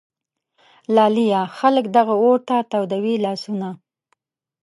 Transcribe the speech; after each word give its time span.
لالیه! 0.95 1.41
خلک 1.57 1.85
دغه 1.97 2.15
اور 2.23 2.39
ته 2.47 2.57
تودوي 2.71 3.15
لاسونه 3.23 3.69